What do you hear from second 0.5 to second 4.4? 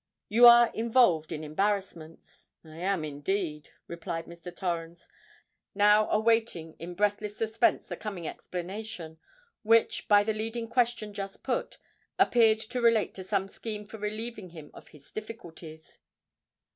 involved in embarrassments?" "I am indeed," replied